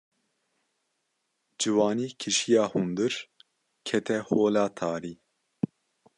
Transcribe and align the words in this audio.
Ciwanî 1.59 2.07
kişiya 2.21 2.65
hundir, 2.71 3.13
kete 3.87 4.17
hola 4.29 4.65
tarî. 4.79 5.13